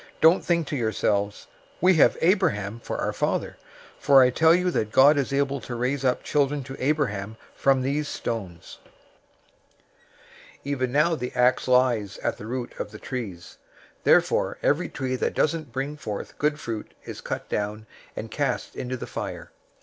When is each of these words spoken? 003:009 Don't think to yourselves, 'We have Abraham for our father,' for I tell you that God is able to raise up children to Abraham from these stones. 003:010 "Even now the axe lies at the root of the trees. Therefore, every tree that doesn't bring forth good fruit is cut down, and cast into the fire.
003:009 0.01 0.07
Don't 0.21 0.43
think 0.43 0.65
to 0.65 0.75
yourselves, 0.75 1.47
'We 1.79 1.93
have 1.97 2.17
Abraham 2.21 2.79
for 2.79 2.97
our 2.97 3.13
father,' 3.13 3.57
for 3.99 4.23
I 4.23 4.31
tell 4.31 4.55
you 4.55 4.71
that 4.71 4.91
God 4.91 5.15
is 5.15 5.31
able 5.31 5.61
to 5.61 5.75
raise 5.75 6.03
up 6.03 6.23
children 6.23 6.63
to 6.63 6.75
Abraham 6.83 7.37
from 7.53 7.81
these 7.83 8.07
stones. 8.07 8.79
003:010 8.85 8.91
"Even 10.63 10.91
now 10.91 11.13
the 11.13 11.31
axe 11.35 11.67
lies 11.67 12.17
at 12.23 12.39
the 12.39 12.47
root 12.47 12.73
of 12.79 12.89
the 12.89 12.97
trees. 12.97 13.59
Therefore, 14.03 14.57
every 14.63 14.89
tree 14.89 15.17
that 15.17 15.35
doesn't 15.35 15.71
bring 15.71 15.95
forth 15.97 16.35
good 16.39 16.59
fruit 16.59 16.95
is 17.05 17.21
cut 17.21 17.47
down, 17.47 17.85
and 18.15 18.31
cast 18.31 18.75
into 18.75 18.97
the 18.97 19.05
fire. 19.05 19.51